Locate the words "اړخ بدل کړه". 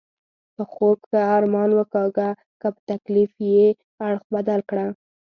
4.07-4.87